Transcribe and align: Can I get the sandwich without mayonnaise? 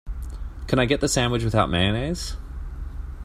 Can 0.65 0.79
I 0.79 0.85
get 0.85 0.99
the 0.99 1.07
sandwich 1.07 1.43
without 1.43 1.69
mayonnaise? 1.69 2.35